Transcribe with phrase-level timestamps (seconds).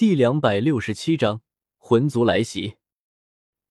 [0.00, 1.42] 第两百六十七章
[1.76, 2.78] 魂族来袭。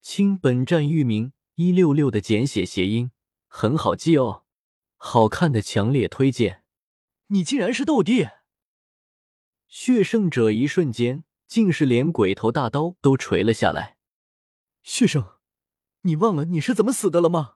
[0.00, 3.10] 亲，本站域名一六六的简写谐音，
[3.48, 4.44] 很好记哦。
[4.96, 6.62] 好看的强烈推荐。
[7.30, 8.28] 你竟然是斗帝！
[9.66, 13.96] 血圣者一瞬间竟是连鬼头大刀都垂了下来。
[14.84, 15.32] 血圣，
[16.02, 17.54] 你忘了你是怎么死的了吗？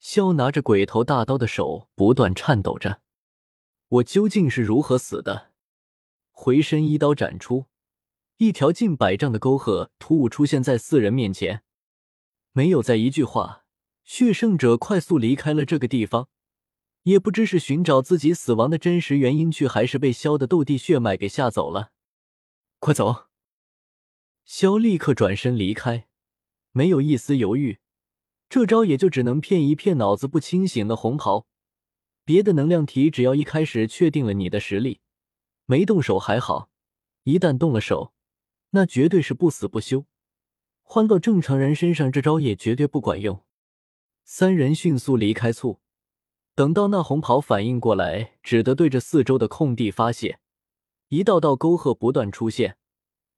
[0.00, 3.02] 萧拿着鬼头大刀的手不断颤抖着。
[3.88, 5.51] 我究竟是如何死的？
[6.44, 7.66] 回身一刀斩出，
[8.38, 11.62] 一条近百丈的沟壑突兀出现在四人面前。
[12.50, 13.64] 没有再一句话，
[14.02, 16.28] 血圣者快速离开了这个地方。
[17.04, 21.92] 也不知是寻找自己死亡的真实原因去，还是被萧的斗帝血脉给吓走了。
[22.80, 23.26] 快走！
[24.44, 26.08] 萧立刻转身离开，
[26.72, 27.78] 没有一丝犹豫。
[28.48, 31.46] 这招也就只能骗一骗脑子不清醒的红袍。
[32.24, 34.98] 别的能量体，只要一开始确定了你的实力。
[35.66, 36.70] 没动手还好，
[37.24, 38.12] 一旦动了手，
[38.70, 40.06] 那绝对是不死不休。
[40.82, 43.44] 换到正常人身上，这招也绝对不管用。
[44.24, 45.80] 三人迅速离开簇，
[46.54, 50.38] 等到那红袍反应过来，只得对着四周的空地发泄，
[51.08, 52.76] 一道道沟壑不断出现，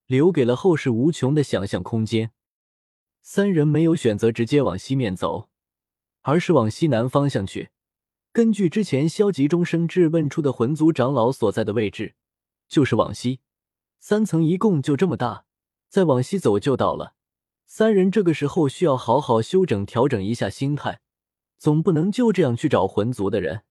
[0.06, 2.32] 留给了后世无穷的想象空间。
[3.22, 5.48] 三人没有选择直接往西面走，
[6.22, 7.70] 而是往西南方向去。
[8.34, 12.16] 根据之前消极中生质问出的魂族长老所在的位置。
[12.66, 13.38] 就是往西，
[14.00, 15.44] 三层一共就这么大，
[15.88, 17.14] 再往西走就到了。
[17.64, 21.00] 三人这个时候需要好好休整、调整一下心态，
[21.58, 23.62] 总不能就这样去找魂族的人。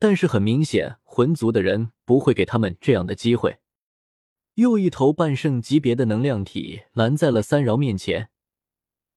[0.00, 3.58] 但是很明显，魂族的人不会给他们这样的机会。
[4.54, 8.30] 又一头半圣级别的能量体拦在了三饶面前。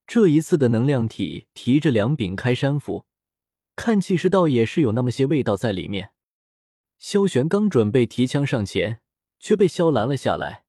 [0.05, 3.05] 这一次的能量体提着两柄开山斧，
[3.75, 6.11] 看气势倒也是有那么些味道在里面。
[6.97, 9.01] 萧玄刚准备提枪上前，
[9.39, 10.65] 却被萧拦了下来。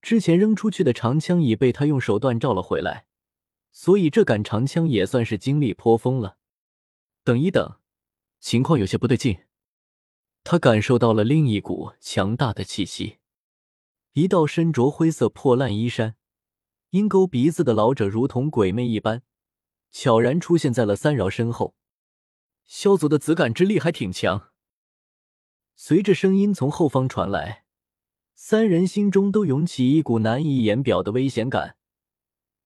[0.00, 3.06] 之前扔出去的长枪已被他用手段召了回来，
[3.70, 6.38] 所以这杆长枪也算是经历颇丰了。
[7.22, 7.76] 等一等，
[8.40, 9.38] 情况有些不对劲。
[10.42, 13.18] 他感受到了另一股强大的气息。
[14.14, 16.16] 一道身着灰色破烂衣衫、
[16.90, 19.22] 鹰钩鼻子的老者，如同鬼魅一般，
[19.92, 21.76] 悄然出现在了三饶身后。
[22.64, 24.50] 萧族的子感之力还挺强。
[25.74, 27.64] 随着声音从后方传来，
[28.34, 31.76] 三人心中都涌起一股难以言表的危险感，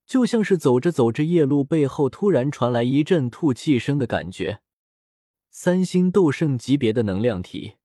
[0.04, 4.60] 就像是走着走着，夜路背后突然传来一阵吐气声的感觉。
[5.50, 7.76] 三星斗圣级别的能量体，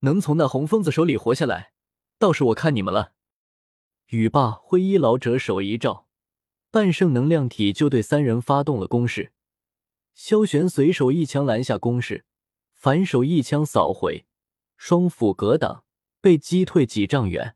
[0.00, 1.72] 能从那红疯子手里活下来，
[2.18, 3.12] 倒是我看你们了。
[4.06, 6.06] 语罢，灰衣老者手一照，
[6.70, 9.32] 半圣能量体就对三人发动了攻势。
[10.18, 12.24] 萧玄随手一枪拦下攻势，
[12.74, 14.26] 反手一枪扫回。
[14.76, 15.84] 双斧格挡，
[16.20, 17.54] 被击退几丈远。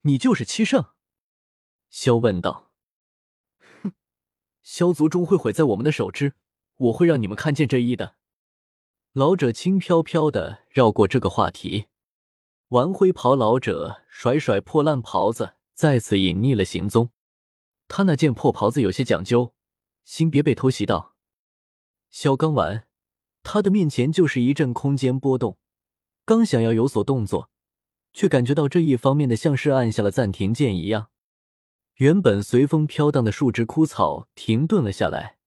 [0.00, 0.86] 你就是七圣？
[1.90, 2.72] 萧问道。
[3.82, 3.92] 哼，
[4.62, 6.32] 萧族终会毁在我们的手之，
[6.76, 8.16] 我会让你们看见这一的。
[9.12, 11.88] 老者轻飘飘的绕过这个话题。
[12.68, 17.10] 玩灰袍老者甩甩破烂袍子，再次隐匿了行踪。
[17.86, 19.52] 他那件破袍子有些讲究，
[20.06, 21.15] 心别被偷袭到。
[22.10, 22.86] 萧刚完，
[23.42, 25.58] 他的面前就是一阵空间波动。
[26.24, 27.50] 刚想要有所动作，
[28.12, 31.10] 却感觉到这一方面的像是按下了暂停键一样。
[31.96, 35.38] 原本随风飘荡的树枝枯草停顿了下来，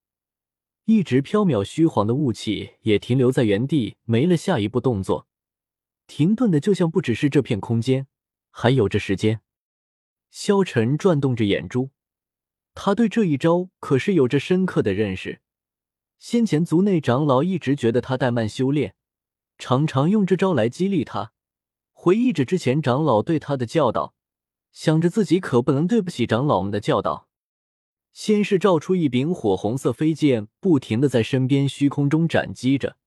[0.85, 5.27] 一直飘渺虚晃的雾气也停留在原地，没了下一步动作。
[6.07, 8.07] 停顿的就像不只是这片空间，
[8.49, 9.41] 还有这时间。
[10.31, 11.91] 萧晨转动着眼珠，
[12.73, 15.41] 他对这一招可是有着深刻的认识。
[16.19, 18.93] 先前族内长老一直觉得他怠慢修炼。
[19.57, 21.31] 常常用这招来激励他，
[21.91, 24.13] 回忆着之前长老对他的教导，
[24.71, 27.27] 想着自己可不能对不起长老们的教导。
[28.13, 32.97] 先是照出一柄火红色飞剑，不停的在身边虚空中斩击着，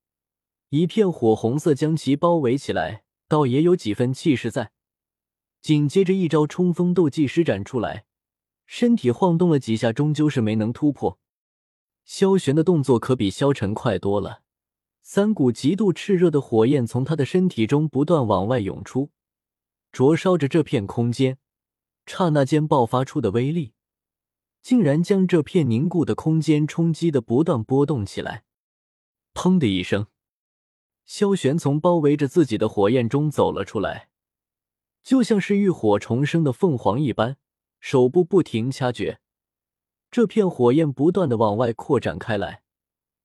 [0.70, 4.72] 一片火红色将其包围起来，倒也有几分气势在。
[5.60, 8.04] 紧接着一招冲锋斗技施展出来，
[8.66, 11.18] 身体晃动了几下，终究是没能突破。
[12.04, 14.42] 萧玄的动作可比萧晨快多了。
[15.02, 19.10] 三股极度炽热的火焰从他的身体中不断往外涌出，
[19.90, 21.38] 灼烧着这片空间。
[22.04, 23.74] 刹那间爆发出的威力，
[24.60, 28.44] 竟然将这片凝固的空间冲击的不断波动起来。
[29.34, 30.08] 砰的一声，
[31.06, 34.08] 萧玄从包围着自己的火焰中走了出来，
[35.02, 37.38] 就像是浴火重生的凤凰一般，
[37.80, 39.20] 手部不停掐诀，
[40.12, 42.62] 这片火焰不断的往外扩展开来。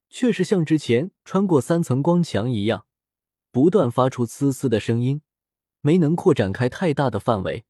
[0.10, 2.86] 却是像之前穿过三层光墙一样，
[3.52, 5.22] 不断发出呲呲的声音，
[5.82, 7.66] 没能扩展开太大的范围，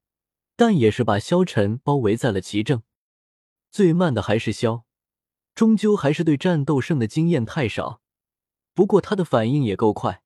[0.54, 2.82] 但也是把萧晨包围在了其正。
[3.72, 4.84] 最慢的还是萧，
[5.52, 8.00] 终究还是对战斗胜的经验太少。
[8.72, 10.22] 不过他的反应也够快，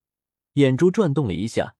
[0.52, 1.76] 眼珠转动了一下，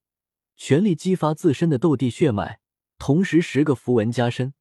[0.57, 2.61] 全力激发自身的斗帝血脉，
[2.99, 4.55] 同时十个符文加身，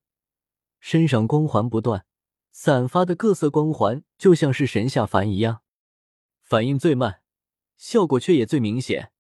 [0.82, 2.06] 身上光环不断，
[2.52, 5.62] 散发的各色光环就像是神下凡一样。
[6.42, 7.22] 反应最慢，
[7.78, 9.12] 效果却也最明显，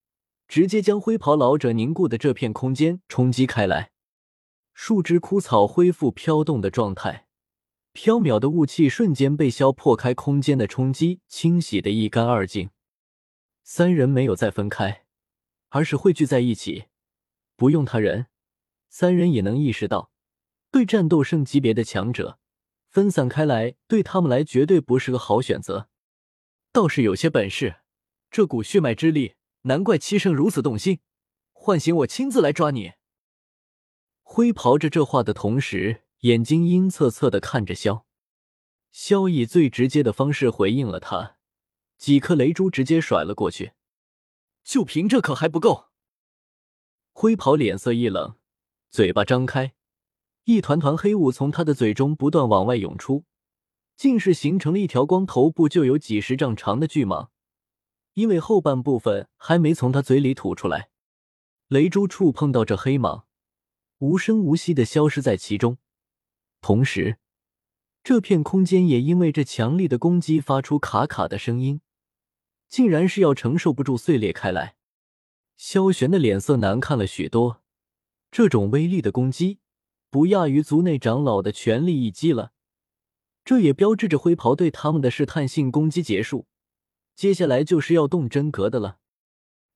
[0.47, 3.91] 直接将灰袍老者凝固的这片空间冲击开来，
[4.73, 7.27] 树枝枯草恢复飘动的状态。
[7.93, 12.69] 飘渺的雾气瞬间被消破开空间的冲击清洗的一干二净，
[13.63, 15.03] 三人没有再分开，
[15.69, 16.85] 而是汇聚在一起。
[17.57, 18.27] 不用他人，
[18.89, 20.11] 三人也能意识到，
[20.71, 22.39] 对战斗圣级别的强者，
[22.91, 25.89] 分散开来对他们来绝对不是个好选择。
[26.71, 27.77] 倒是有些本事，
[28.29, 29.33] 这股血脉之力，
[29.63, 30.99] 难怪七圣如此动心，
[31.51, 32.91] 唤醒我亲自来抓你。
[34.21, 36.03] 灰袍着这话的同时。
[36.21, 38.05] 眼睛阴恻恻的看着萧，
[38.91, 41.37] 萧以最直接的方式回应了他，
[41.97, 43.71] 几颗雷珠直接甩了过去。
[44.63, 45.89] 就凭这可还不够？
[47.11, 48.35] 灰袍脸色一冷，
[48.91, 49.73] 嘴巴张开，
[50.45, 53.25] 一团团黑雾从他的嘴中不断往外涌出，
[53.95, 57.29] 竟是形成了一条光头部就有几十丈长的巨蟒，
[58.15, 60.89] 因为后半部分还没从他嘴里吐出来。
[61.67, 63.23] 雷珠触碰到这黑蟒，
[63.99, 65.77] 无声无息的消失在其中。
[66.59, 67.17] 同时，
[68.03, 71.81] 这片空间也因为这强力的攻击发出卡卡的声音，
[72.67, 74.75] 竟然是要承受不住碎裂开来。
[75.55, 77.61] 萧玄的脸色难看了许多，
[78.31, 79.59] 这种威力的攻击
[80.11, 82.51] 不亚于族内长老的全力一击了。
[83.45, 86.45] 这也标志着灰袍对他们的试探性攻击结束，
[87.15, 88.99] 接下来就是要动真格的了。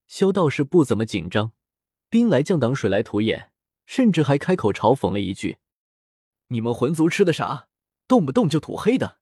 [0.08, 1.54] 萧道士不怎么紧张，
[2.10, 3.50] 兵来将挡，水来土掩，
[3.86, 5.58] 甚至还开口嘲讽了一句。
[6.50, 7.70] 你们魂族吃的啥？
[8.08, 9.20] 动不动就吐黑的。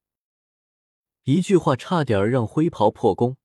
[1.24, 3.38] 一句话差点让灰袍破功，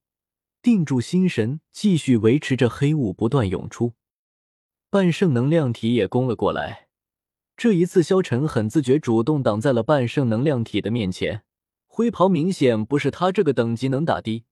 [0.60, 3.92] 定住心神，继续维持着黑雾不断涌出。
[4.90, 6.87] 半圣能量体也攻了过来。
[7.58, 11.42] 这一次，萧晨很自觉，主动挡在了半圣能量体的面前。
[11.88, 14.44] 灰袍明显不是他这个等级能打的，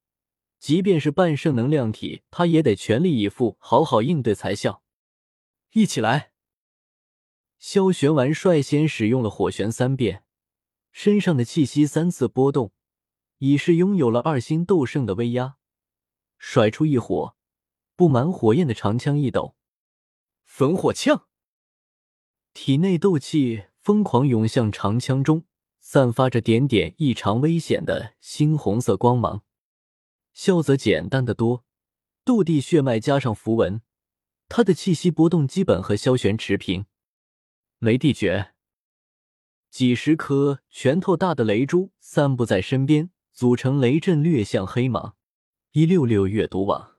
[0.59, 4.83] 即便是半圣能量体，他也得全力以赴，好好应对才笑。
[5.75, 6.33] 一起来。
[7.61, 10.25] 萧玄完率先使用了火旋三变，
[10.91, 12.73] 身上的气息三次波动，
[13.39, 15.59] 已是拥有了二星斗圣的威压。
[16.39, 17.37] 甩出一火，
[17.95, 19.55] 布满火焰的长枪一抖，
[20.45, 21.26] 焚火枪。
[22.59, 25.45] 体内斗气疯狂涌向长枪中，
[25.79, 29.43] 散发着点点异常危险的猩红色光芒。
[30.33, 31.67] 萧则简单的多，
[32.25, 33.83] 斗帝血脉加上符文，
[34.49, 36.87] 他的气息波动基本和萧玄持平。
[37.81, 38.55] 雷帝诀，
[39.71, 45.13] 几十颗拳头大的雷珠散布在身边，组成雷阵，略像黑蟒。
[45.73, 46.96] 一六六阅读网。